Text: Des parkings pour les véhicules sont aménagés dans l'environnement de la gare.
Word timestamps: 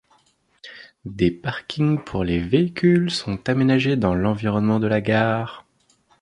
Des 1.05 1.29
parkings 1.29 2.03
pour 2.03 2.23
les 2.23 2.39
véhicules 2.39 3.11
sont 3.11 3.47
aménagés 3.49 3.97
dans 3.97 4.15
l'environnement 4.15 4.79
de 4.79 4.87
la 4.87 4.99
gare. 4.99 5.67